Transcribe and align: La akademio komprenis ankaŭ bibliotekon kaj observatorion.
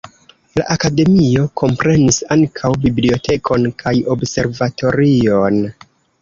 La 0.59 0.63
akademio 0.75 1.43
komprenis 1.61 2.17
ankaŭ 2.37 2.71
bibliotekon 2.87 3.69
kaj 3.83 3.95
observatorion. 4.17 5.63